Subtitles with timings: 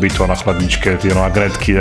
[0.00, 1.72] Prídeš do bytu a na chladničke tie magnetky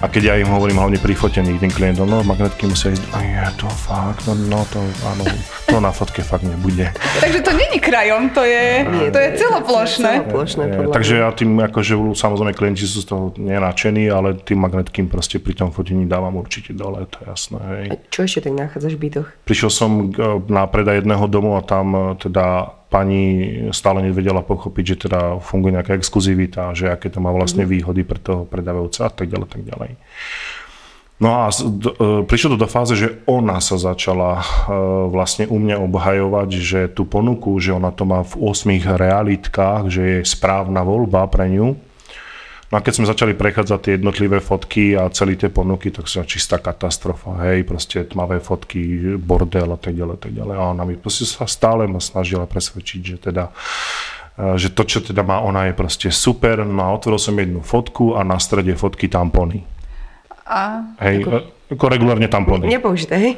[0.00, 3.20] a keď ja im hovorím hlavne pri fotení tým klientom, no magnetky musia ísť, a
[3.20, 5.28] je to fakt, no, no to áno,
[5.68, 6.88] to na fotke fakt nebude.
[7.20, 10.24] Takže to není krajom, to je, Nie, to je celoplošné.
[10.24, 15.04] celoplošné Je, takže ja tým akože samozrejme klienti sú z toho nenáčení, ale tým magnetky
[15.04, 17.58] im proste pri tom fotení dávam určite dole, to je jasné.
[17.60, 17.84] Hej.
[17.92, 19.28] A čo ešte tak nachádzaš v bytoch?
[19.44, 23.22] Prišiel som e, na predaj jedného domu a tam e, teda pani
[23.70, 28.18] stále nevedela pochopiť, že teda funguje nejaká exkluzivita, že aké to má vlastne výhody pre
[28.18, 29.90] toho predávajúca a tak ďalej, tak ďalej.
[31.20, 34.44] No a e, prišlo to do fáze, že ona sa začala e,
[35.12, 40.02] vlastne u mňa obhajovať, že tú ponuku, že ona to má v 8 realitkách, že
[40.02, 41.76] je správna voľba pre ňu.
[42.70, 46.22] No a keď sme začali prechádzať tie jednotlivé fotky a celé tie ponuky, tak sa
[46.22, 50.54] čistá katastrofa, hej, proste tmavé fotky, bordel a tak ďalej, tak ďalej.
[50.54, 53.50] A ona mi proste sa stále ma snažila presvedčiť, že teda
[54.38, 56.62] e, že to, čo teda má ona, je proste super.
[56.62, 59.66] No a otvoril som jednu fotku a na strede fotky tampony.
[60.46, 61.38] A Hej, ako,
[61.74, 62.70] ako regulárne tampony.
[62.70, 63.34] Nepoužité, hej?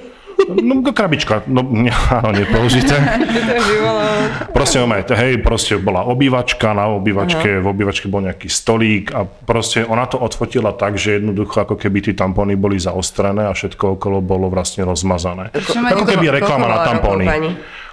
[0.48, 2.94] No, krabička, no ne, áno, nepoužité.
[4.56, 9.82] Proste, no, hej, proste bola obývačka, na obývačke, v obývačke bol nejaký stolík a proste
[9.82, 14.20] ona to odfotila tak, že jednoducho ako keby tie tampóny boli zaostrené a všetko okolo
[14.20, 15.50] bolo vlastne rozmazané.
[15.52, 17.24] Máte Ako keby reklama na tampóny.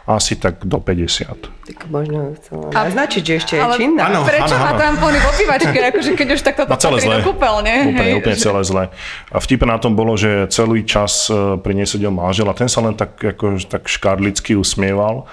[0.09, 1.69] Asi tak do 50.
[1.69, 4.09] Tak možno chcela naznačiť, že ešte je Ale činná.
[4.09, 4.25] Áno.
[4.25, 7.73] prečo má tampóny v obývačke, akože keď už takto No celé patrí do kúpeľne.
[7.93, 8.83] Úplne, hej, úplne že- celé zle.
[9.29, 12.65] A vtipné na tom bolo, že celý čas e, pri nej sedel manžel a ten
[12.65, 15.29] sa len tak, ako, tak škardlicky usmieval.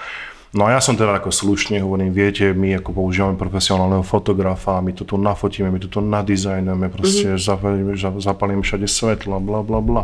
[0.53, 4.93] No a ja som teda ako slušne hovorím, viete, my ako používame profesionálneho fotografa, my
[4.95, 7.45] to tu nafotíme, my to tu nadizajnujeme, proste mm-hmm.
[7.49, 10.03] zapalíme, za- zapalíme všade svetla, bla bla bla.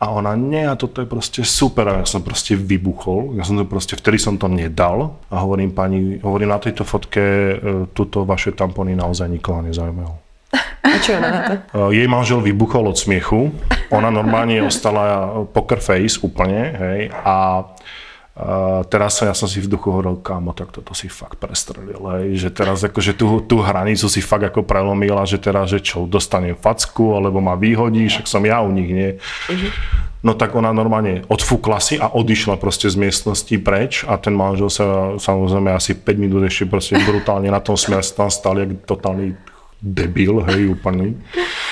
[0.00, 1.84] A ona, nie, a toto je proste super.
[1.84, 3.36] A ja som proste vybuchol.
[3.36, 5.20] Ja som to proste, vtedy som to nedal.
[5.28, 7.54] A hovorím pani, hovorím na tejto fotke, e,
[7.92, 10.30] tuto vaše tampony naozaj nikoho nezaujímajú.
[10.80, 11.52] A čo ona na to?
[11.76, 13.52] Uh, Jej manžel vybuchol od smiechu.
[13.92, 17.00] Ona normálne ostala poker face úplne, hej.
[17.12, 17.68] A
[18.40, 22.40] uh, teraz ja som si v duchu hovoril, kámo, tak toto si fakt prestrelil, hej.
[22.40, 26.56] Že teraz akože tú, tú hranicu si fakt ako prelomila, že teraz, že čo, dostanem
[26.56, 29.20] facku, alebo ma vyhodí, však som ja u nich, nie.
[30.20, 34.68] No tak ona normálne odfúkla si a odišla proste z miestnosti preč a ten manžel
[34.68, 39.32] sa samozrejme asi 5 minút ešte proste brutálne na tom smer tam stal, jak totálny
[39.80, 41.16] debil, hej, úplný.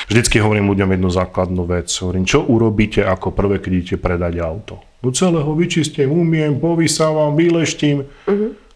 [0.08, 1.92] Vždycky hovorím ľuďom jednu základnú vec.
[1.92, 4.80] Hovorím, čo urobíte ako prvé, keď idete predať auto?
[4.98, 8.02] No celého vyčistím, umiem, povysávam, vyleštím.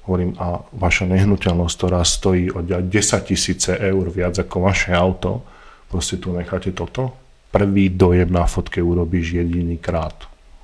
[0.02, 2.86] Hovorím, a vaša nehnuteľnosť, ktorá stojí o 10
[3.22, 5.42] tisíce eur viac ako vaše auto,
[5.88, 7.14] proste tu necháte toto?
[7.50, 10.14] Prvý dojem na fotke urobíš jediný krát.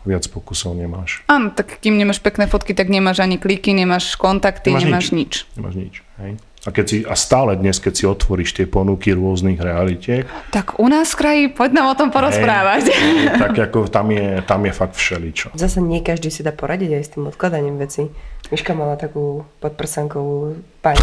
[0.08, 1.20] Viac pokusov nemáš.
[1.28, 5.12] Áno, tak kým nemáš pekné fotky, tak nemáš ani kliky, nemáš kontakty, Nemáš nemáš, nič.
[5.12, 5.32] nič.
[5.58, 5.94] Nemáš nič.
[6.16, 6.30] Hej?
[6.66, 10.90] A, keď si, a stále dnes, keď si otvoríš tie ponuky rôznych realitiek, Tak u
[10.90, 12.90] nás v kraji, poď nám o tom porozprávať.
[13.38, 15.54] tak ako tam je, tam je fakt všeličo.
[15.54, 18.10] Zase nie každý si dá poradiť aj s tým odkladaním veci.
[18.50, 21.02] Miška mala takú podprsankovú pani.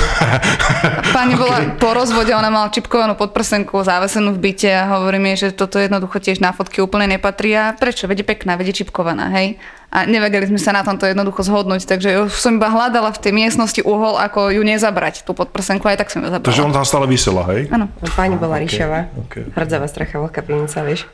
[1.16, 5.52] Pani bola po rozvode, ona mala čipkovanú podprsenku, závesenú v byte a hovorí mi, že
[5.52, 8.08] toto jednoducho tiež na fotky úplne nepatrí a prečo?
[8.08, 9.59] Vede pekná, vede čipkovaná, hej?
[9.96, 13.80] A nevedeli sme sa na tomto jednoducho zhodnúť, takže som iba hľadala v tej miestnosti
[13.80, 16.52] uhol, ako ju nezabrať, tú podprsenku, aj tak som ju zabrala.
[16.52, 17.72] Takže on tam stále vysela, hej?
[17.72, 17.88] Áno.
[17.88, 19.08] No, pani bola ríšava.
[19.16, 19.56] ok.
[19.56, 21.08] Hrdzavá stracha, veľká pivnica, vieš.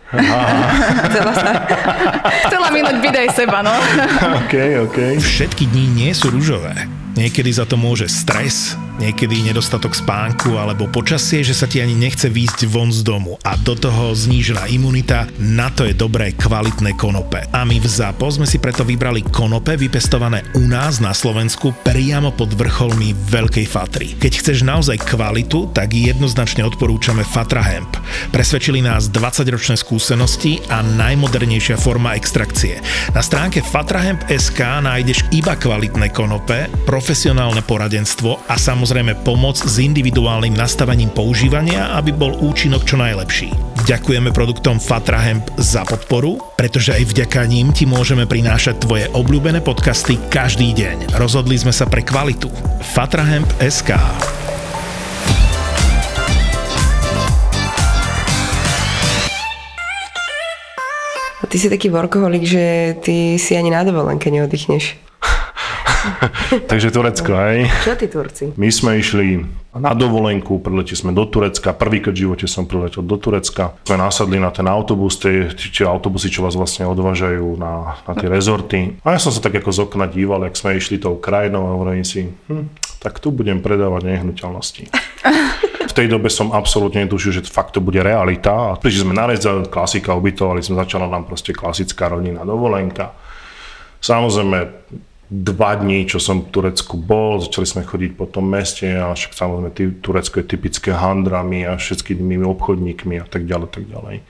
[1.14, 1.50] Chcela sa...
[2.50, 3.74] Chcela minúť bidej seba, no.
[4.42, 4.54] OK,
[4.90, 4.98] OK.
[5.22, 6.74] Všetky dni nie sú ružové.
[7.12, 8.91] Niekedy za to môže stres, です。
[9.00, 13.78] Niekedy nedostatok spánku alebo počasie, že sa ti ani nechce výjsť von z domu a do
[13.78, 17.40] toho znížená imunita, na to je dobré kvalitné konope.
[17.56, 22.36] A my v ZAPO sme si preto vybrali konope vypestované u nás na Slovensku priamo
[22.36, 24.08] pod vrcholmi Veľkej Fatry.
[24.20, 27.96] Keď chceš naozaj kvalitu, tak jednoznačne odporúčame Fatra Hemp.
[28.36, 32.84] Presvedčili nás 20-ročné skúsenosti a najmodernejšia forma extrakcie.
[33.16, 38.81] Na stránke fatrahemp.sk nájdeš iba kvalitné konope, profesionálne poradenstvo a samozrejme
[39.22, 43.54] pomoc s individuálnym nastavením používania, aby bol účinok čo najlepší.
[43.86, 49.62] Ďakujeme produktom Fatra Hemp za podporu, pretože aj vďaka ním ti môžeme prinášať tvoje obľúbené
[49.62, 51.14] podcasty každý deň.
[51.14, 52.50] Rozhodli sme sa pre kvalitu.
[52.82, 53.94] Fatra Hemp SK.
[61.42, 65.11] A ty si taký workoholik, že ty si ani na dovolenke neoddychneš.
[66.72, 67.70] Takže Turecko, hej.
[67.86, 68.46] Čo ty Turci?
[68.58, 73.16] My sme išli na dovolenku, prileteli sme do Turecka, prvýkrát v živote som priletel do
[73.16, 73.80] Turecka.
[73.88, 78.28] Sme nasadli na ten autobus, tie, tie autobusy, čo vás vlastne odvážajú na, na tie
[78.28, 79.00] rezorty.
[79.08, 81.76] A ja som sa tak ako z okna díval, jak sme išli tou krajinou a
[81.80, 84.84] hovorím si, hm, tak tu budem predávať nehnuteľnosti.
[85.82, 88.72] V tej dobe som absolútne netušil, že fakt to bude realita.
[88.72, 93.12] A prišli sme na rezort, klasika, ubytovali sme, začala nám proste klasická rodinná dovolenka.
[94.00, 94.58] Samozrejme,
[95.32, 99.32] dva dní, čo som v Turecku bol, začali sme chodiť po tom meste a však
[99.32, 104.28] samozrejme tý, Turecko je typické handrami a všetkými obchodníkmi a tak ďalej, tak ďalej.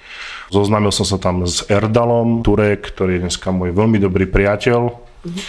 [0.54, 4.94] Zoznámil som sa tam s Erdalom, Turek, ktorý je dneska môj veľmi dobrý priateľ.
[5.26, 5.44] Mm-hmm.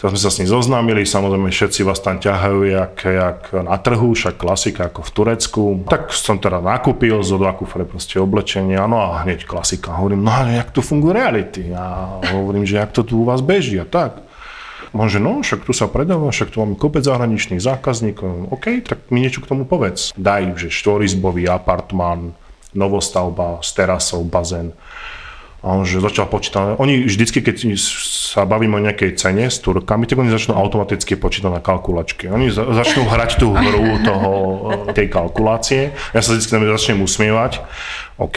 [0.00, 4.12] Tak sme sa s ním zoznámili, samozrejme všetci vás tam ťahajú jak, jak na trhu,
[4.12, 5.62] však klasika ako v Turecku.
[5.88, 9.96] Tak som teda nakúpil zo dva kufre proste oblečenie, no a hneď klasika.
[9.96, 11.72] Hovorím, no a jak tu fungujú reality?
[11.72, 14.24] A hovorím, že jak to tu u vás beží a tak.
[14.94, 18.54] On že no, však tu sa predáva, však tu máme kopec zahraničných zákazníkov.
[18.54, 20.14] OK, tak mi niečo k tomu povedz.
[20.14, 22.38] Daj, že štvorizbový apartmán,
[22.78, 24.70] novostavba s terasou, bazén.
[25.64, 26.76] A on že začal počítať.
[26.76, 31.48] Oni vždycky, keď sa bavíme o nejakej cene s Turkami, tak oni začnú automaticky počítať
[31.48, 32.28] na kalkulačke.
[32.28, 34.30] Oni začnú hrať tú hru toho,
[34.92, 35.96] tej kalkulácie.
[36.12, 37.64] Ja sa vždycky začnem usmievať.
[38.20, 38.36] OK,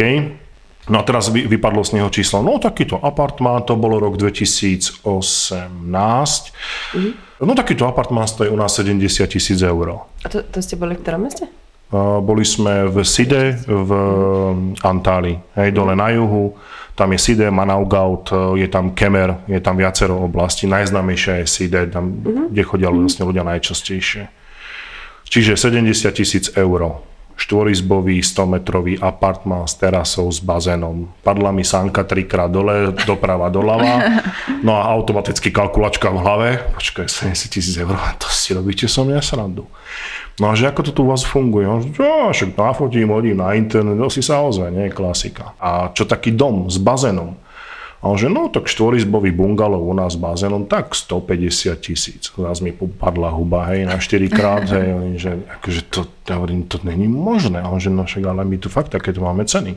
[0.88, 5.04] No a teraz vy, vypadlo z neho číslo, no takýto apartmán, to bolo rok 2018.
[5.04, 7.12] Mm-hmm.
[7.44, 10.00] No takýto apartmán stojí u nás 70 tisíc eur.
[10.26, 11.46] A to, to ste boli v ktorom meste?
[11.88, 13.92] Uh, boli sme v Side, v
[14.84, 16.56] Antáli, hej, dole na juhu.
[16.96, 20.68] Tam je Side, Manaugaut, je tam Kemer, je tam viacero oblastí.
[20.68, 22.48] Najznámejšia je Side, tam, mm-hmm.
[22.52, 24.28] kde chodia vlastne ľudia najčastejšie.
[25.28, 27.04] Čiže 70 tisíc eur
[27.38, 31.06] štvorizbový 100-metrový apartmán s terasou s bazénom.
[31.22, 34.26] Padla mi sánka trikrát dole, doprava, doľava,
[34.66, 39.22] no a automaticky kalkulačka v hlave, počkaj, 70 tisíc eur, to si robíte so mňa
[39.22, 39.70] srandu.
[40.38, 41.66] No a že ako to tu u vás funguje?
[41.66, 45.58] On, že, však nafotím, hodím na internet, to si sa ozve, nie, klasika.
[45.58, 47.38] A čo taký dom s bazénom?
[47.98, 52.30] A on že, no tak štvorizbový bungalov u nás s bazénom, tak 150 tisíc.
[52.30, 56.78] Zás mi padla huba, hej, na 4 krát, hej, že akože to, ja hovorím, to
[56.86, 57.58] není možné.
[57.58, 59.74] A on že, no však, ale my tu fakt takéto máme ceny.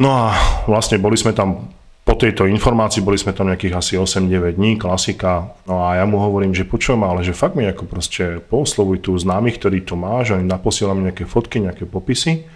[0.00, 0.34] No a
[0.66, 1.70] vlastne boli sme tam
[2.00, 5.54] po tejto informácii boli sme tam nejakých asi 8-9 dní, klasika.
[5.68, 9.14] No a ja mu hovorím, že počujem, ale že fakt mi ako proste pooslovuj tu
[9.14, 12.50] známych, ktorí tu máš, oni naposielam nejaké fotky, nejaké popisy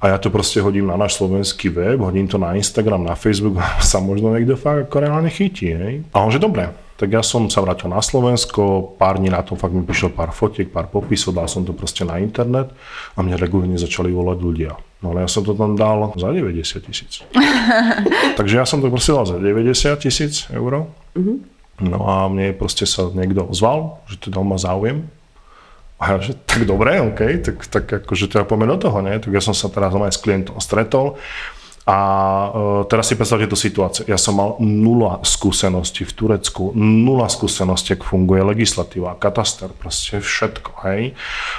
[0.00, 3.60] a ja to proste hodím na náš slovenský web, hodím to na Instagram, na Facebook
[3.60, 5.76] a sa možno niekto fakt ako reálne chytí.
[5.76, 5.94] Hej?
[6.16, 9.60] A on že dobre, tak ja som sa vrátil na Slovensko, pár dní na tom
[9.60, 12.72] fakt mi prišlo pár fotiek, pár popisov, dal som to proste na internet
[13.16, 14.72] a mňa regulárne začali volať ľudia.
[15.04, 17.24] No ale ja som to tam dal za 90 tisíc.
[18.40, 20.88] Takže ja som to proste dal za 90 tisíc eur.
[21.16, 21.36] Mm-hmm.
[21.88, 25.08] No a mne proste sa niekto ozval, že teda má záujem
[26.00, 29.20] a ja, že tak dobre, OK, tak, tak akože teda poďme do toho, nie?
[29.20, 31.20] Tak ja som sa teraz s klientom stretol
[31.84, 31.98] a
[32.52, 34.04] uh, teraz si predstavte tú situáciu.
[34.06, 40.70] Ja som mal nula skúseností v Turecku, nula skúseností, ako funguje legislatíva, kataster, proste všetko,
[40.86, 41.16] hej.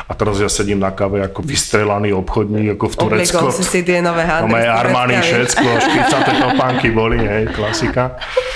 [0.07, 3.43] A teraz ja sedím na káve ako vystrelaný obchodník, ako v Turecku.
[3.43, 4.61] Obligol si si tie nové handry.
[4.61, 8.13] No, Armani, všetko, špicaté topánky boli, hej, klasika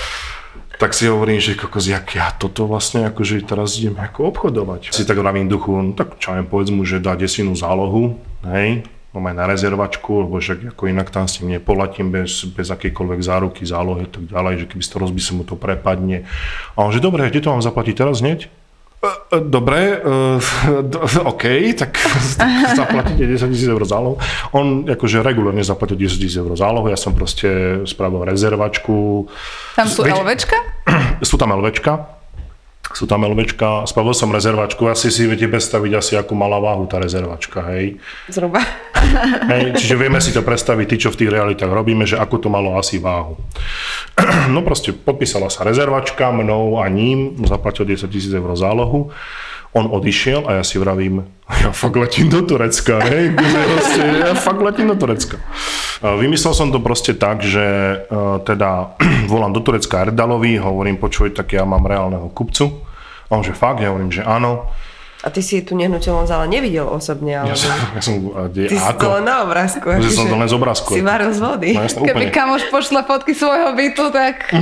[0.76, 4.92] tak si hovorím, že kokos, jak ja toto vlastne akože teraz idem ako obchodovať.
[4.92, 8.84] Si tak vravím duchu, no tak čo viem, povedz mu, že dá desinu zálohu, hej,
[9.16, 13.64] mám aj na rezervačku, lebo však ako inak tam si nepolatím bez, bez akejkoľvek záruky,
[13.64, 16.28] zálohy a tak ďalej, že keby to rozbí, sa mu to prepadne.
[16.76, 18.52] A on, že dobre, kde to mám zaplatiť teraz hneď?
[19.06, 21.44] E, e, dobre, uh, OK,
[21.78, 21.98] tak
[22.80, 24.18] zaplatíte 10 tisíc eur zálohu.
[24.52, 29.26] On akože regulárne zaplatil 10 tisíc eur zálohu, ja som proste spravil rezervačku.
[29.78, 30.58] Tam sú Veď, LVčka?
[31.28, 32.15] Sú tam LVčka,
[32.96, 36.96] sú tam LVčka, spravil som rezervačku, asi si viete predstaviť asi akú mala váhu tá
[36.96, 38.00] rezervačka, hej.
[38.32, 38.64] Zhruba.
[39.52, 42.48] Hej, čiže vieme si to predstaviť, tí, čo v tých realitách robíme, že ako to
[42.48, 43.36] malo asi váhu.
[44.48, 49.12] No proste podpísala sa rezervačka mnou a ním, zaplatil 10 tisíc eur zálohu
[49.76, 51.20] on odišiel a ja si vravím,
[51.62, 53.36] ja fakt letím do Turecka, hej,
[54.24, 55.36] ja fakt letím do Turecka.
[56.00, 57.96] Vymyslel som to proste tak, že e,
[58.44, 58.96] teda
[59.32, 62.85] volám do Turecka Erdalovi, hovorím, počuj, tak ja mám reálneho kupcu.
[63.26, 64.70] A on že fakt, ja hovorím, že áno.
[65.18, 67.50] A ty si tú nehnuteľnosť ale nevidel osobne, ale...
[67.50, 69.00] Ja som, ja som a kde, Ty si ako?
[69.00, 69.86] to len na obrázku.
[69.90, 70.90] Že som to len z obrázku.
[70.92, 71.70] Si varil z vody.
[71.72, 72.30] No jasne, Keby úplne.
[72.30, 74.54] kamoš pošle fotky svojho bytu, tak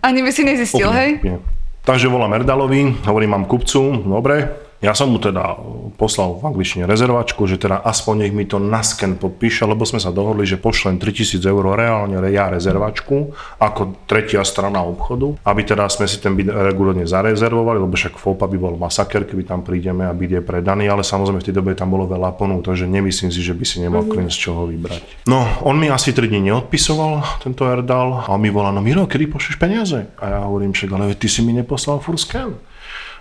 [0.00, 1.10] ani by si nezistil, Úplne, hej?
[1.16, 1.38] úplne.
[1.80, 5.56] Takže volám Erdalovi, hovorím, mám kupcu, dobre, ja som mu teda
[5.96, 9.96] poslal v angličtine rezervačku, že teda aspoň nech mi to na sken podpíše, lebo sme
[9.96, 15.88] sa dohodli, že pošlem 3000 eur reálne ja rezervačku ako tretia strana obchodu, aby teda
[15.88, 20.04] sme si ten byt regulárne zarezervovali, lebo však FOPA by bol masaker, keby tam prídeme
[20.04, 23.32] a byt je predaný, ale samozrejme v tej dobe tam bolo veľa ponúk, takže nemyslím
[23.32, 25.24] si, že by si nemal klient z čoho vybrať.
[25.30, 29.08] No, on mi asi 3 dní neodpisoval, tento Erdal, a on mi volá, no Miro,
[29.08, 30.10] kedy pošleš peniaze?
[30.20, 32.50] A ja hovorím, však, ale ty si mi neposlal furt a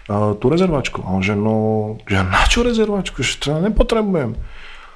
[0.07, 1.01] tú rezervačku.
[1.01, 4.37] A on že no, že na čo rezervačku, že to ja nepotrebujem.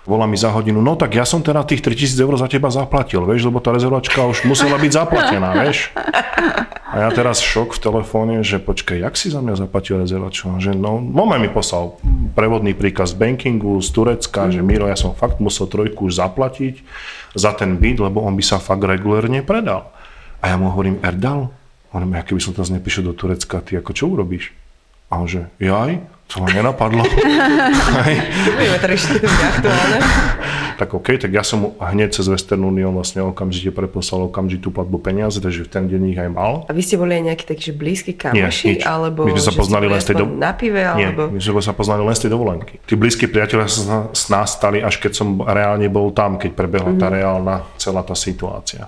[0.07, 3.29] Volá mi za hodinu, no tak ja som teda tých 3000 eur za teba zaplatil,
[3.29, 5.93] vieš, lebo tá rezervačka už musela byť zaplatená, vieš.
[6.89, 10.49] A ja teraz šok v telefóne, že počkaj, jak si za mňa zaplatil rezervačku?
[10.49, 12.01] A Že no, moment mi poslal
[12.33, 16.81] prevodný príkaz z bankingu z Turecka, že Miro, ja som fakt musel trojku už zaplatiť
[17.37, 19.93] za ten byt, lebo on by sa fakt regulérne predal.
[20.41, 21.53] A ja mu hovorím, Erdal,
[21.93, 24.49] hovorím, ja keby som teraz nepíšel do Turecka, ty ako čo urobíš?
[25.09, 27.01] A že, jaj, to ma nenapadlo.
[27.01, 29.97] Budeme to riešiť, keď to bude aktuálne.
[30.77, 35.41] tak OK, tak ja som hneď cez Western Union vlastne okamžite preposlal okamžitú platbu peniaze,
[35.41, 36.63] takže v ten deň ich aj mal.
[36.65, 38.65] A vy ste boli aj nejakí takí, že blízki Nie, kamoši?
[38.69, 38.81] nič.
[38.85, 41.21] alebo My sme sa poznali len z tej do- Na pive, Nie, alebo...
[41.27, 42.73] my sme sa poznali len z tej dovolenky.
[42.79, 46.93] Tí blízki priatelia sa s nás stali, až keď som reálne bol tam, keď prebehla
[46.95, 48.85] tá reálna celá tá situácia.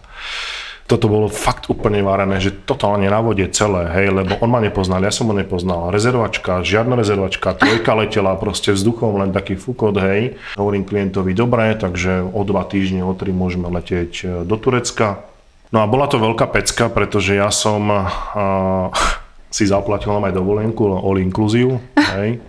[0.85, 4.99] Toto bolo fakt úplne varené, že totálne na vode celé, hej, lebo on ma nepoznal,
[5.01, 5.87] ja som ho nepoznal.
[5.89, 10.35] Rezervačka, žiadna rezervačka, trojka letela proste vzduchom, len taký fukot, hej.
[10.59, 15.23] Hovorím klientovi, dobre, takže o dva týždne, o tri môžeme letieť e, do Turecka.
[15.71, 18.91] No a bola to veľká pecka, pretože ja som uh,
[19.55, 22.43] si zaplatil nám aj dovolenku, all inclusive, hej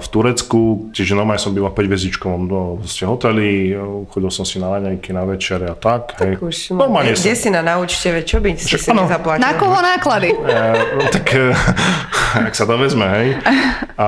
[0.00, 3.76] v Turecku, čiže normálne som býval v 5 hviezdičkovom no, proste hoteli,
[4.08, 6.16] chodil som si na raňajky, na večere a tak.
[6.16, 6.40] hej.
[6.40, 7.42] Tak už, normálne kde som.
[7.44, 9.44] si na naučteve, čo by si Však si nezaplatil?
[9.44, 10.32] Na koho náklady?
[10.32, 11.52] Eh, no, tak, eh,
[12.48, 13.28] ak sa to vezme, hej.
[14.00, 14.06] A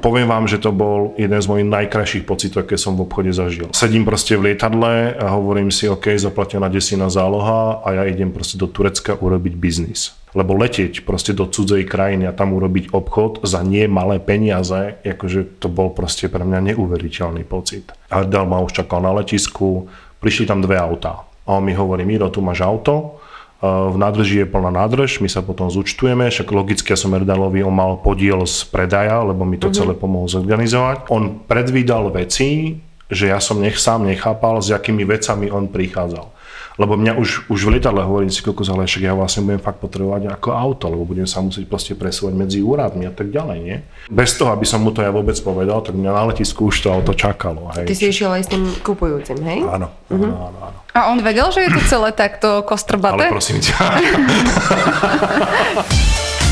[0.00, 3.68] poviem vám, že to bol jeden z mojich najkrajších pocitov, aké som v obchode zažil.
[3.76, 8.56] Sedím proste v lietadle a hovorím si, OK, zaplatená desina záloha a ja idem proste
[8.56, 10.16] do Turecka urobiť biznis.
[10.30, 15.58] Lebo letieť proste do cudzej krajiny a tam urobiť obchod za nie malé peniaze, akože
[15.58, 17.90] to bol proste pre mňa neuveriteľný pocit.
[18.06, 19.90] Ardal ma už čakal na letisku,
[20.22, 21.26] prišli tam dve autá.
[21.50, 23.18] A on mi hovorí, Miro, tu máš auto,
[23.60, 27.76] v nádrži je plná nádrž, my sa potom zúčtujeme, však logicky ja som Erdalovi, on
[27.76, 31.12] mal podiel z predaja, lebo mi to celé pomohol zorganizovať.
[31.12, 32.80] On predvídal veci,
[33.12, 36.39] že ja som nech sám nechápal, s akými vecami on prichádzal.
[36.78, 39.82] Lebo mňa už, už v lietadle hovorím si kokos, ale však ja vlastne budem fakt
[39.82, 43.82] potrebovať ako auto, lebo budem sa musieť proste presúvať medzi úradmi a tak ďalej, nie?
[44.06, 46.88] Bez toho, aby som mu to ja vôbec povedal, tak mňa na letisku už to
[46.92, 47.72] auto čakalo.
[47.74, 47.90] Hej.
[47.90, 49.66] Ty si išiel aj s tým kupujúcim, hej?
[49.66, 50.78] Áno, áno, áno, áno.
[50.90, 53.30] A on vedel, že je to celé takto kostrbaté?
[53.30, 53.78] Ale prosím ťa.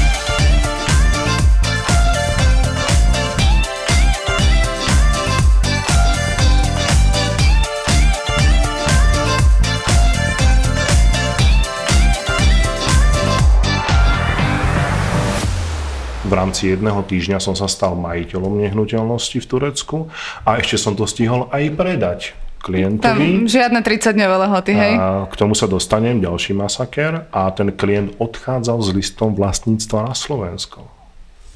[16.29, 20.13] V rámci jedného týždňa som sa stal majiteľom nehnuteľnosti v Turecku
[20.45, 22.21] a ešte som to stihol aj predať
[22.61, 23.49] Tam klientovi.
[23.49, 24.93] žiadne 30-dňové lehoty, hej?
[25.01, 30.13] A k tomu sa dostanem, ďalší masaker a ten klient odchádzal s listom vlastníctva na
[30.13, 30.85] Slovensko.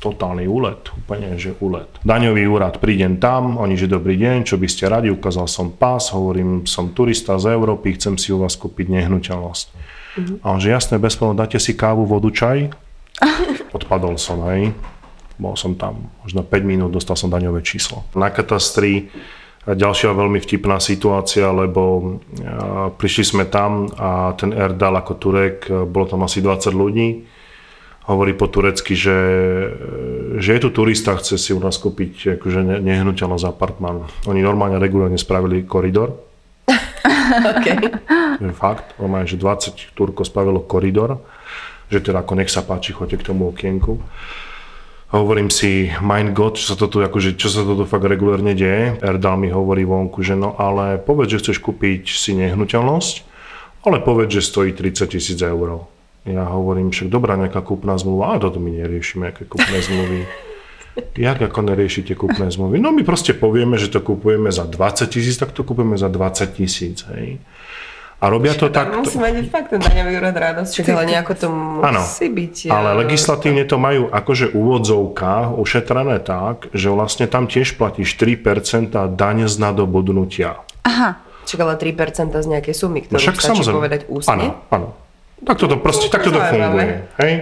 [0.01, 1.93] Totálny úlet, úplne, že úlet.
[2.01, 6.17] Daňový úrad, prídem tam, oni, že dobrý deň, čo by ste radi, ukázal som pás,
[6.17, 9.67] hovorím, som turista z Európy, chcem si u vás kúpiť nehnuteľnosť.
[10.41, 12.73] A on, že jasné, bez problémov, dáte si kávu, vodu, čaj?
[13.77, 14.75] Odpadol som, hej.
[15.41, 18.05] Bol som tam možno 5 minút, dostal som daňové číslo.
[18.15, 19.11] Na katastri
[19.67, 21.83] ďalšia veľmi vtipná situácia, lebo
[22.43, 27.09] a, prišli sme tam a ten Erdal ako Turek, a, bolo tam asi 20 ľudí,
[28.11, 29.19] hovorí po turecky, že,
[30.43, 34.11] že je tu turista, chce si u nás kúpiť akože ne- nehnuteľnosť apartman.
[34.27, 36.19] Oni normálne regulárne spravili koridor,
[37.33, 37.89] Okay.
[38.53, 41.23] fakt, normálne, že 20 Turko spravilo koridor,
[41.93, 44.01] že teda ako nech sa páči, choďte k tomu okienku.
[45.13, 48.09] A hovorím si, mein Gott, čo sa to tu, akože, čo sa to tu fakt
[48.09, 48.97] regulárne deje.
[49.05, 53.15] Erdal mi hovorí vonku, že no ale povedz, že chceš kúpiť si nehnuteľnosť,
[53.85, 55.85] ale povedz, že stojí 30 tisíc eur.
[56.25, 60.21] Ja hovorím, však dobrá nejaká kúpna zmluva, a toto my neriešime, aké kúpne zmluvy.
[61.29, 62.81] Jak ako neriešite kúpne zmluvy?
[62.81, 66.57] No my proste povieme, že to kupujeme za 20 tisíc, tak to kupujeme za 20
[66.57, 67.37] tisíc, hej.
[68.23, 68.95] A robia to tak...
[68.95, 72.71] Musí mať fakt ten daňový úrad radosť, čak, ale nejako to musí byť.
[72.71, 79.51] ale legislatívne to majú akože úvodzovkách ošetrené tak, že vlastne tam tiež platíš 3% daň
[79.51, 80.63] z nadobudnutia.
[80.87, 81.19] Aha.
[81.43, 83.75] Čak ale 3% z nejakej sumy, No ktorú však stačí samozrejme.
[83.75, 84.31] povedať ústne.
[84.31, 84.89] Áno, áno.
[85.43, 87.03] Tak toto proste, to tak toto funguje.
[87.19, 87.33] Hej?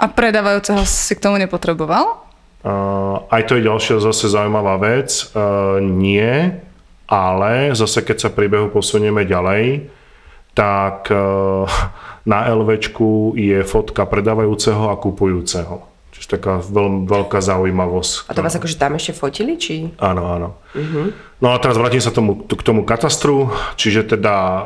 [0.00, 2.24] A predávajúceho si k tomu nepotreboval?
[2.64, 5.28] Uh, aj to je ďalšia zase zaujímavá vec.
[5.36, 6.56] Uh, nie,
[7.04, 9.92] ale zase keď sa príbehu posunieme ďalej,
[10.54, 11.64] tak uh,
[12.26, 15.90] na LVčku je fotka predávajúceho a kupujúceho.
[16.10, 18.28] Čiže taká veľmi veľká zaujímavosť.
[18.28, 19.88] A to vás akože tam ešte fotili, či?
[19.96, 20.48] Áno, áno.
[21.40, 23.48] No a teraz vrátim sa tomu, k tomu katastru,
[23.80, 24.62] čiže teda e,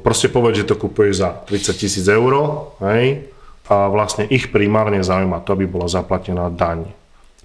[0.00, 2.32] proste povedz, že to kupuje za 30 tisíc eur,
[2.80, 3.28] hej,
[3.66, 6.86] a vlastne ich primárne zaujíma to, aby bola zaplatená daň.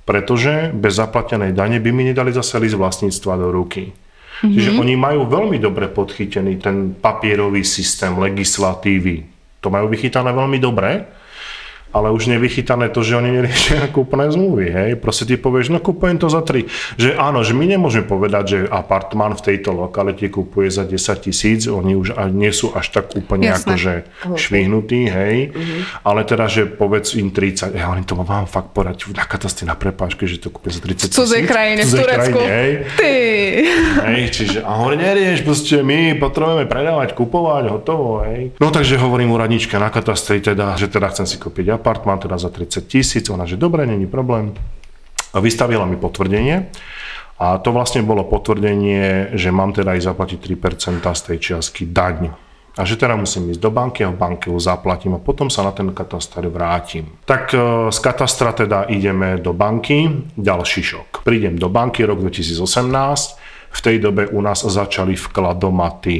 [0.06, 3.94] Pretože bez zaplatenej dane by mi nedali zase list vlastníctva do ruky.
[4.42, 9.30] Čiže oni majú veľmi dobre podchytený ten papierový systém legislatívy.
[9.62, 11.06] To majú vychytané veľmi dobre,
[11.92, 14.92] ale už nevychytané to, že oni neriešia kúpne zmluvy, hej.
[14.96, 16.66] Proste ty povieš, no kúpujem to za 3.
[16.96, 21.66] Že áno, že my nemôžeme povedať, že apartmán v tejto lokalite kúpuje za 10 tisíc,
[21.66, 23.76] oni už nie sú až tak úplne Jasné.
[23.76, 23.94] akože
[24.36, 25.36] švihnutí, hej.
[26.02, 29.76] Ale teda, že povedz im 30, ja hovorím, to mám fakt porať na katastri na
[29.76, 31.50] prepážke, že to kúpim za 30 V cudzej tisíc.
[31.50, 32.40] krajine, v Turecku.
[32.40, 32.72] krajine, hej.
[32.96, 33.14] Ty.
[34.08, 38.56] Hej, čiže a hovorí, nerieš, proste my potrebujeme predávať, kupovať, hotovo, hej.
[38.58, 42.54] No takže hovorím úradničke na katastri teda, že teda chcem si kúpiť apartmán teda za
[42.54, 44.54] 30 tisíc, ona, že dobre, není problém.
[45.34, 46.70] A vystavila mi potvrdenie
[47.42, 52.30] a to vlastne bolo potvrdenie, že mám teda aj zaplatiť 3% z tej čiastky daň.
[52.78, 55.66] A že teda musím ísť do banky a v banke ju zaplatím a potom sa
[55.66, 57.20] na ten kataster vrátim.
[57.28, 57.58] Tak e,
[57.92, 60.08] z katastra teda ideme do banky,
[60.40, 61.26] ďalší šok.
[61.28, 62.62] Prídem do banky rok 2018,
[63.72, 66.16] v tej dobe u nás začali vkladomaty.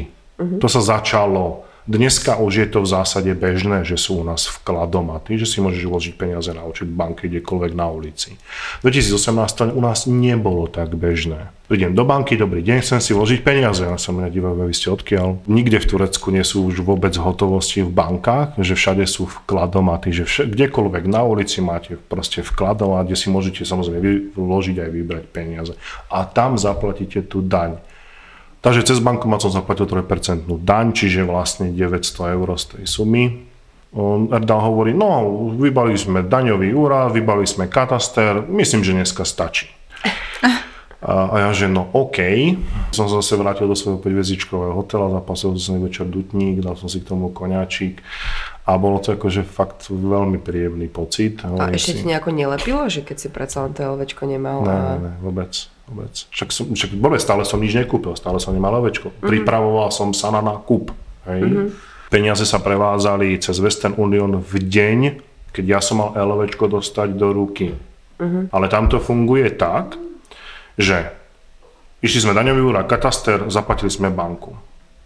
[0.58, 5.34] To sa začalo Dneska už je to v zásade bežné, že sú u nás vkladomaty,
[5.34, 8.38] že si môžeš vložiť peniaze na účet v banke kdekoľvek na ulici.
[8.86, 9.18] V 2018
[9.58, 11.50] to u nás nebolo tak bežné.
[11.66, 13.82] Prídem do banky, dobrý deň, chcem si vložiť peniaze.
[13.82, 15.42] Ja sa mňa dívajú, vy ste odkiaľ.
[15.50, 20.22] Nikde v Turecku nie sú už vôbec hotovosti v bankách, že všade sú vkladomaty, že
[20.22, 25.74] vše, kdekoľvek na ulici máte proste vkladomat, kde si môžete samozrejme vložiť aj vybrať peniaze.
[26.14, 27.82] A tam zaplatíte tú daň.
[28.62, 33.24] Takže cez bankomat som zaplatil 3% daň, čiže vlastne 900 eur z tej sumy.
[33.92, 39.68] On, Erdal hovorí, no, vybali sme daňový úrad, vybali sme kataster, myslím, že dneska stačí.
[41.02, 42.22] A, a ja, že no OK,
[42.94, 46.86] som sa zase vrátil do svojho 5 hotela, zapasil som si večer dutník, dal som
[46.86, 47.98] si k tomu koňačík
[48.62, 51.42] a bolo to akože fakt veľmi príjemný pocit.
[51.42, 54.94] A ešte ti nejako nelepilo, že keď si predsa len to LVčko nemal Ne, ne,
[55.02, 55.50] ne, vôbec,
[55.90, 56.14] vôbec.
[56.30, 59.10] Však, som, však vôbec stále som nič nekúpil, stále som nemal levečko.
[59.10, 59.30] Mm-hmm.
[59.34, 60.94] Pripravoval som sa na nákup.
[61.26, 61.42] Hej.
[61.42, 61.68] Mm-hmm.
[62.06, 64.98] Peniaze sa prevádzali cez Western Union v deň,
[65.50, 67.74] keď ja som mal LVčko dostať do ruky.
[68.22, 68.54] Mm-hmm.
[68.54, 69.98] Ale tam to funguje tak,
[70.78, 71.10] že
[71.98, 74.54] išli sme daňový úrad, kataster, zaplatili sme banku.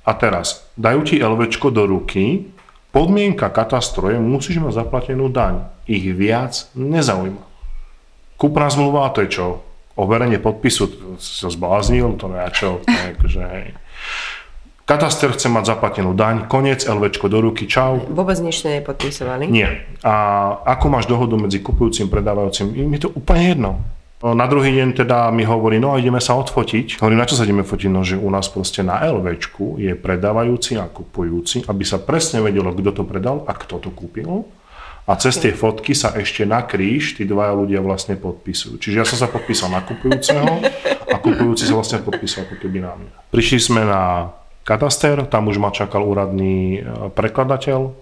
[0.05, 2.53] A teraz, dajú ti LVčko do ruky,
[2.91, 5.67] podmienka katastru je, musíš mať zaplatenú daň.
[5.87, 7.43] Ich viac nezaujíma.
[8.37, 9.47] Kúpna zmluva, to je čo?
[9.97, 13.67] Overenie podpisu, si sa zbláznil, to ja čo, to je akože, hej.
[14.87, 17.99] Kataster chce mať zaplatenú daň, koniec, LVčko do ruky, čau.
[18.07, 19.51] Vôbec nič ste nepodpísovali?
[19.51, 19.83] Nie.
[20.07, 20.15] A
[20.63, 23.71] ako máš dohodu medzi kupujúcim predávajúcim, im je to úplne jedno.
[24.17, 26.97] Na druhý deň teda mi hovorí, no a ideme sa odfotiť.
[27.05, 27.93] Hovorím, na čo sa ideme fotiť?
[27.93, 32.73] No, že u nás proste na LVčku je predávajúci a kupujúci, aby sa presne vedelo,
[32.73, 34.49] kto to predal a kto to kúpil.
[35.07, 38.81] A cez tie fotky sa ešte na kríž tí dvaja ľudia vlastne podpisujú.
[38.81, 40.65] Čiže ja som sa podpísal na kupujúceho
[41.13, 43.13] a kupujúci sa vlastne podpísal ako keby na mňa.
[43.31, 44.33] Prišli sme na
[44.67, 47.81] kataster, tam už ma čakal úradný e, prekladateľ.
[47.87, 47.93] E,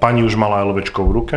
[0.00, 1.36] Pani už mala LVčko v ruke,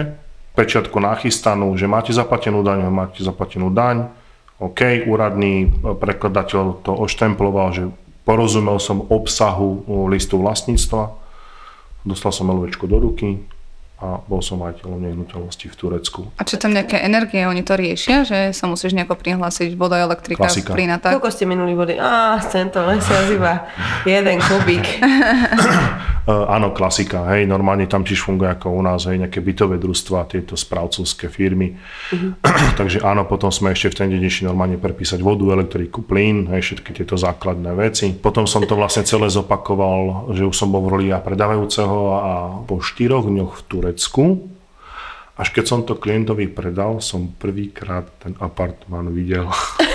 [0.60, 4.12] pečiatku nachystanú, že máte zaplatenú daň, máte zaplatenú daň.
[4.60, 7.88] OK, úradný e, prekladateľ to oštemploval, že
[8.28, 11.15] porozumel som obsahu e, listu vlastníctva,
[12.04, 13.39] dostal som LVčko do ruky
[14.00, 16.22] a bol som majiteľom nehnuteľnosti v Turecku.
[16.39, 20.48] A čo tam nejaké energie, oni to riešia, že sa musíš nejako prihlásiť, voda, elektrika,
[20.48, 20.72] Klasika.
[20.72, 21.19] plyn a tak?
[21.19, 22.00] Koľko ste minuli vody?
[22.00, 23.67] Á, tento mesiac iba
[24.08, 25.04] jeden kubík.
[26.30, 30.30] Uh, áno, klasika, hej, normálne tam tiež funguje ako u nás, hej, nejaké bytové družstva,
[30.30, 31.74] tieto správcovské firmy.
[32.80, 36.62] Takže áno, potom sme ešte v ten deň išli normálne prepísať vodu, elektriku, plyn, hej,
[36.62, 38.13] všetky tieto základné veci.
[38.13, 42.32] Potom som to vlastne celé zopakoval, že už som bol v roli ja predávajúceho a
[42.62, 44.24] po štyroch dňoch v Turecku,
[45.34, 49.50] až keď som to klientovi predal, som prvýkrát ten apartmán videl.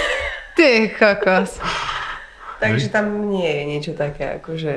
[0.59, 1.63] Ty kokos.
[2.59, 4.73] Takže tam nie je niečo také, ako že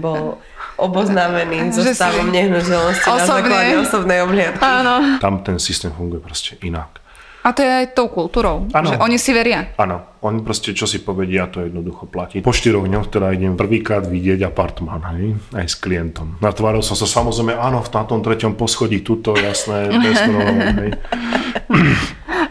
[0.00, 0.40] bol
[0.76, 4.62] oboznámený so Že si- stavom nehnuteľnosti na základe osobnej obhliadky.
[4.62, 4.94] Áno.
[5.18, 7.02] Tam ten systém funguje proste inak.
[7.42, 8.86] A to je aj tou kultúrou, Áno.
[8.86, 9.74] že oni si veria.
[9.74, 12.38] Áno, oni proste čo si povedia, to jednoducho platí.
[12.38, 16.38] Po štyroch dňoch teda idem prvýkrát vidieť apartman, hej, aj s klientom.
[16.38, 20.90] Natváril som sa samozrejme, áno, v na tom treťom poschodí, tuto, jasné, bez problémov, hej.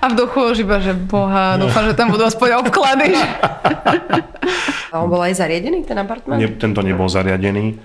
[0.01, 3.15] A v duchu už iba, že boha, dúfam, že tam budú aspoň obklady.
[4.91, 6.35] A on bol aj zariadený, ten apartman?
[6.35, 7.79] Ne, tento nebol zariadený.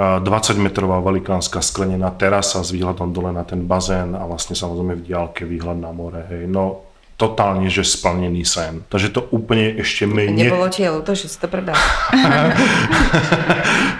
[0.00, 4.96] A 20 metrová velikánska sklenená terasa s výhľadom dole na ten bazén a vlastne samozrejme
[4.96, 6.24] v diálke výhľad na more.
[6.24, 6.48] Hej.
[6.48, 6.88] No
[7.20, 8.80] totálne, že splnený sen.
[8.88, 10.48] Takže to úplne ešte menej...
[10.48, 11.76] Nebolo ti ľúto, že si to predal.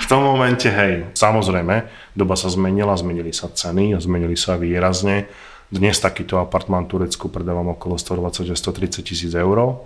[0.01, 1.85] V tom momente, hej, samozrejme,
[2.17, 5.29] doba sa zmenila, zmenili sa ceny a zmenili sa výrazne.
[5.69, 9.85] Dnes takýto apartmán v Turecku predávam okolo 120 až 130 tisíc eur,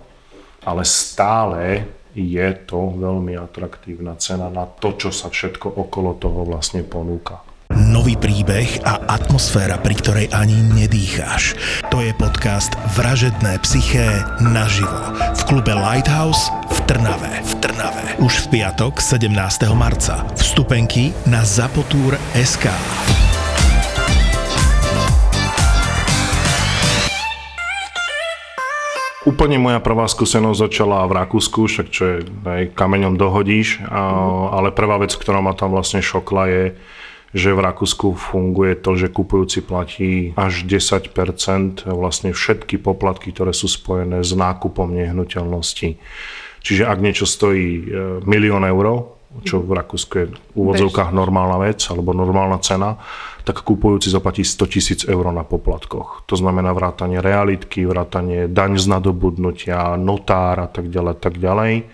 [0.63, 1.83] ale stále
[2.15, 7.43] je to veľmi atraktívna cena na to, čo sa všetko okolo toho vlastne ponúka.
[7.75, 11.57] Nový príbeh a atmosféra, pri ktorej ani nedýcháš.
[11.89, 14.05] To je podcast Vražedné psyché
[14.39, 17.41] naživo v klube Lighthouse v Trnave.
[17.41, 18.05] V Trnave.
[18.21, 19.33] Už v piatok 17.
[19.73, 20.23] marca.
[20.37, 22.69] Vstupenky na Zapotur.sk.
[29.25, 34.05] Úplne moja prvá skúsenosť začala v Rakúsku, však čo je, aj kameňom dohodíš, a,
[34.53, 36.65] ale prvá vec, ktorá ma tam vlastne šokla je,
[37.35, 41.09] že v Rakúsku funguje to, že kupujúci platí až 10%
[41.89, 45.97] vlastne všetky poplatky, ktoré sú spojené s nákupom nehnuteľností.
[46.61, 47.83] Čiže ak niečo stojí e,
[48.29, 49.09] milión eur,
[49.43, 52.95] čo v Rakúsku je v úvodzovkách normálna vec alebo normálna cena,
[53.45, 56.25] tak kupujúci zaplatí 100 tisíc eur na poplatkoch.
[56.25, 61.85] To znamená vrátanie realitky, vrátanie daň z nadobudnutia, notár a tak ďalej, tak ďalej.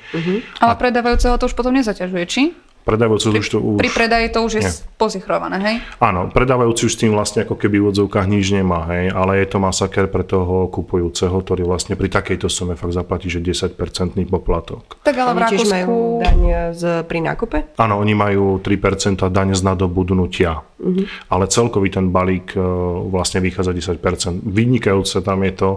[0.63, 2.55] Ale predávajúceho to už potom nezaťažuje, či?
[2.81, 3.77] Predávajúci už to už...
[3.77, 4.73] Pri predaji to už je Nie.
[4.97, 5.75] pozichrované, hej?
[6.01, 9.47] Áno, predávajúci už s tým vlastne ako keby v odzovkách nič nemá, hej, ale je
[9.53, 13.77] to masaker pre toho kupujúceho, ktorý vlastne pri takejto sume fakt zaplatí, že 10%
[14.25, 14.97] poplatok.
[15.05, 15.69] Tak ale v Rakúsku...
[15.69, 16.39] majú daň
[16.73, 17.57] z, pri nákupe?
[17.77, 20.65] Áno, oni majú 3% daň z nadobudnutia,
[21.29, 22.61] ale celkový ten balík e,
[23.13, 24.41] vlastne vychádza 10%.
[24.41, 25.69] Vynikajúce tam je to,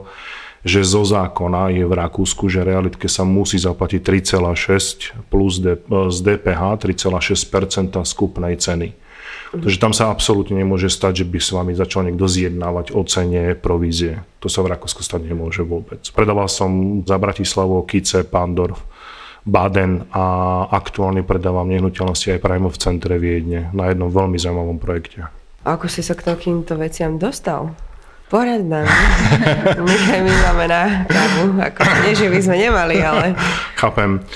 [0.65, 6.09] že zo zákona je v Rakúsku, že realitke sa musí zaplatiť 3,6 plus D, e,
[6.09, 8.97] z DPH 3,6% skupnej ceny.
[9.55, 13.55] Takže tam sa absolútne nemôže stať, že by s vami začal niekto zjednávať o cene
[13.55, 14.27] provízie.
[14.43, 16.03] To sa v Rakúsku stať nemôže vôbec.
[16.11, 18.83] Predával som za Bratislavu Kice, Pandorf,
[19.45, 20.25] Baden a
[20.73, 25.29] aktuálne predávam nehnuteľnosti aj priamo v centre Viedne na jednom veľmi zaujímavom projekte.
[25.65, 27.77] A ako si sa k takýmto veciam dostal?
[28.35, 28.83] Porad nám.
[29.79, 31.55] Nechaj mi máme na kávu.
[31.55, 33.39] Ako, nie, že by sme nemali, ale...
[33.79, 34.27] Chápem.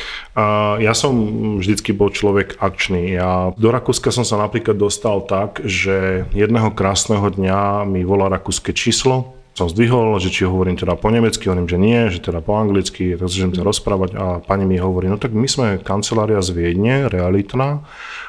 [0.78, 1.18] Ja som
[1.58, 3.18] vždycky bol človek akčný.
[3.18, 8.70] Ja do Rakúska som sa napríklad dostal tak, že jedného krásneho dňa mi volá rakúske
[8.70, 12.55] číslo, som zdvihol, že či hovorím teda po nemecky, hovorím, že nie, že teda po
[12.55, 16.55] anglicky, tak začnem sa rozprávať a pani mi hovorí, no tak my sme kancelária z
[16.55, 17.83] Viedne, realitná,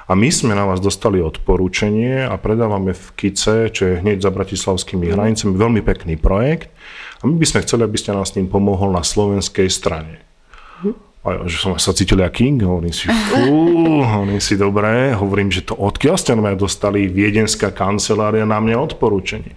[0.09, 4.33] a my sme na vás dostali odporúčanie a predávame v Kice, čo je hneď za
[4.33, 6.73] bratislavskými hranicami, veľmi pekný projekt
[7.21, 10.25] a my by sme chceli, aby ste nás s ním pomohol na slovenskej strane.
[11.19, 13.45] A ja, že som sa cítil jak king, hovorím si, fú,
[14.17, 19.53] hovorím si, dobré, hovorím, že to odkiaľ ste mňa dostali viedenská kancelária na mňa odporúčanie.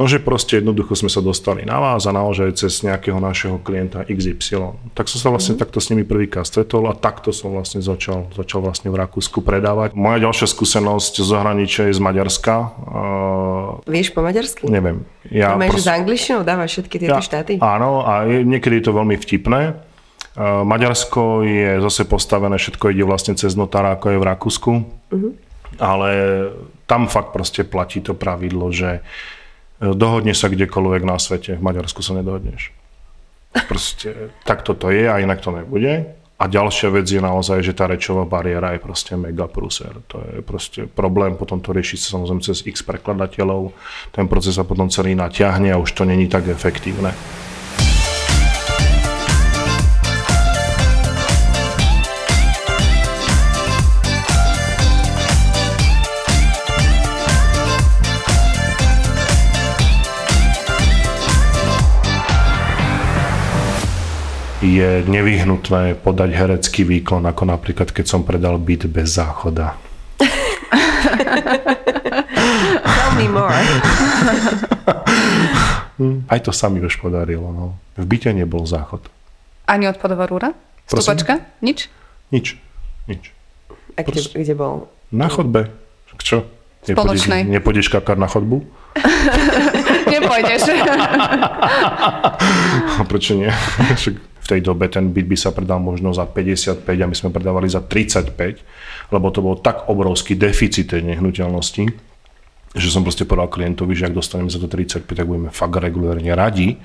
[0.00, 4.00] No, že proste jednoducho sme sa dostali na vás a naozaj cez nejakého našeho klienta
[4.08, 4.72] XY.
[4.96, 8.64] Tak som sa vlastne takto s nimi prvýkrát stretol a takto som vlastne začal, začal
[8.64, 9.92] vlastne v Rakúsku predávať.
[9.92, 12.54] Moja ďalšia skúsenosť z zahraničia je z Maďarska.
[12.80, 14.72] Uh, Vieš po maďarsky?
[14.72, 15.04] neviem.
[15.28, 17.52] Ja Ja Máš proste- z angličtinou, dávaš všetky tieto štáty?
[17.60, 19.76] Áno, a je, niekedy je to veľmi vtipné.
[20.32, 24.72] Uh, Maďarsko je zase postavené, všetko ide vlastne cez notára, ako je v Rakúsku.
[25.76, 26.08] Ale
[26.88, 29.04] tam fakt proste platí to pravidlo, že
[29.80, 32.70] dohodneš sa kdekoľvek na svete, v Maďarsku sa nedohodneš.
[33.66, 36.20] Proste takto to je a inak to nebude.
[36.40, 39.92] A ďalšia vec je naozaj, že tá rečová bariéra je proste mega pruser.
[40.08, 43.76] To je proste problém, potom to rieši sa samozrejme cez x prekladateľov.
[44.08, 47.12] Ten proces sa potom celý natiahne a už to není tak efektívne.
[64.60, 69.76] Je nevyhnutné podať herecký výkon, ako napríklad keď som predal byt bez záchoda.
[73.00, 73.56] Tell me more.
[76.32, 77.52] Aj to sa mi už podarilo.
[77.52, 77.76] No.
[77.96, 79.04] V byte nebol záchod.
[79.68, 80.52] Ani odpadová rúra?
[80.88, 81.16] Prosím?
[81.16, 81.40] Stupačka?
[81.60, 81.88] Nič?
[82.32, 82.56] Nič.
[83.04, 83.32] Nič.
[83.96, 84.88] A kde, kde bol?
[85.12, 85.68] Na chodbe.
[86.20, 86.44] Čo?
[86.88, 87.44] Nepôjdeš, Spoločnej.
[87.44, 88.64] nepôjdeš kakať na chodbu?
[90.12, 90.64] Nepôjdeš.
[93.04, 93.52] Prečo nie?
[94.50, 97.78] Tej dobe ten byt by sa predal možno za 55 a my sme predávali za
[97.86, 98.34] 35,
[99.14, 102.10] lebo to bol tak obrovský deficit tej nehnuteľnosti,
[102.70, 106.30] že som proste povedal klientovi, že ak dostaneme za to 35, tak budeme fakt regulárne
[106.34, 106.78] radi.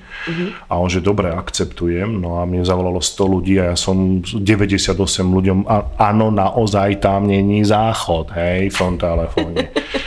[0.66, 2.10] A on, že dobre, akceptujem.
[2.10, 7.30] No a mne zavolalo 100 ľudí a ja som 98 ľuďom, a, áno, naozaj tam
[7.30, 9.70] není záchod, hej, v tom telefóne.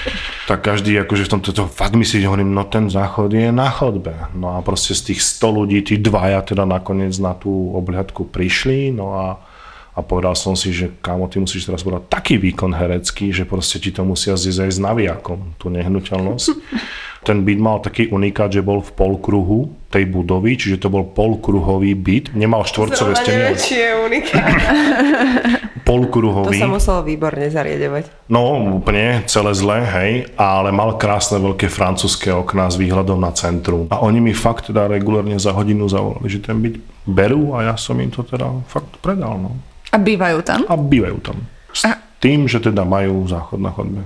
[0.49, 4.17] tak každý akože v tomto to fakt myslí, hovorím, no ten záchod je na chodbe.
[4.33, 8.89] No a proste z tých 100 ľudí, tí dvaja teda nakoniec na tú obhľadku prišli,
[8.89, 9.25] no a
[9.99, 13.83] a povedal som si, že kámo, ty musíš teraz podať taký výkon herecký, že proste
[13.83, 16.47] ti to musia zísť aj s naviakom, tú nehnuteľnosť.
[17.27, 21.91] Ten byt mal taký unikát, že bol v polkruhu tej budovy, čiže to bol polkruhový
[21.91, 23.59] byt, nemal štvorcové steny, ale
[25.79, 25.87] unikát.
[25.87, 26.59] To polkruhový.
[26.59, 28.27] sa muselo výborne zariadovať.
[28.27, 33.87] No, úplne, celé zle, hej, ale mal krásne veľké francúzske okná s výhľadom na centrum.
[33.89, 37.75] A oni mi fakt teda regulárne za hodinu zavolali, že ten byt berú a ja
[37.79, 39.55] som im to teda fakt predal, no.
[39.89, 40.67] A bývajú tam?
[40.69, 41.41] A bývajú tam.
[41.73, 41.89] S
[42.19, 44.03] tým, že teda majú záchod na chodbe.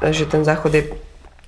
[0.00, 0.82] Že ten záchod je...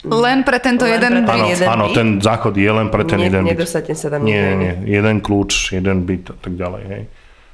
[0.00, 1.52] Len pre tento Len jeden pre ten Áno, byt.
[1.52, 1.96] jeden áno, byt?
[1.96, 3.52] ten záchod je len pre ten Ne- jeden byt.
[3.52, 7.02] Nedostane sa tam Nie, nie, jeden kľúč, jeden byt a tak ďalej, hej.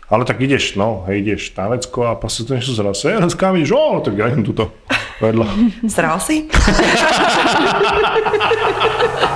[0.07, 3.59] Ale tak ideš, no, hej, ideš na vecko a sa to niečo zraz, hej, kam
[3.59, 4.71] ideš, o, tak ja idem tuto
[5.19, 5.51] vedľa.
[5.91, 6.47] Sral si?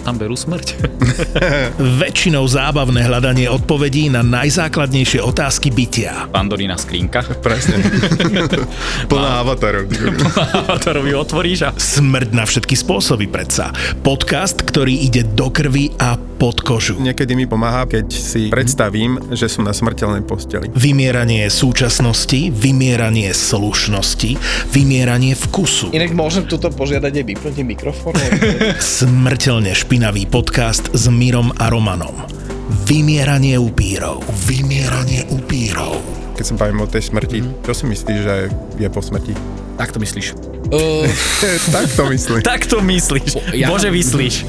[0.00, 0.80] tam berú smrť?
[2.02, 6.28] Väčšinou zábavné hľadanie odpovedí na najzákladnejšie otázky bytia.
[6.32, 7.22] Pandorína skrinka.
[7.44, 7.80] Presne.
[9.10, 9.88] Plná avatarov.
[10.80, 11.70] Ktorú ju otvoríš a...
[11.76, 13.72] Smrť na všetky spôsoby predsa.
[14.00, 16.96] Podcast, ktorý ide do krvi a pod kožu.
[16.96, 20.72] Niekedy mi pomáha, keď si predstavím, že som na smrteľnej posteli.
[20.72, 24.40] Vymieranie súčasnosti, vymieranie slušnosti,
[24.72, 25.92] vymieranie vkusu.
[25.92, 28.16] Inak môžem tuto požiadať aj vypnutím mikrofónu?
[28.80, 32.16] Smrteľne špinavý podcast s Mirom a Romanom.
[32.88, 34.24] Vymieranie upírov.
[34.48, 36.00] Vymieranie upírov.
[36.40, 38.48] Keď sa bavím o tej smrti, čo si myslíš, že
[38.80, 39.36] je po smrti?
[39.76, 40.26] Tak to myslíš.
[40.72, 41.04] uh,
[41.68, 42.40] tak to myslím.
[42.40, 43.28] Tak to myslíš.
[43.52, 44.48] Ja- Bože, myslíš.